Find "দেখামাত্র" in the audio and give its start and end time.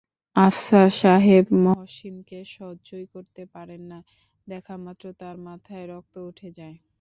4.47-5.05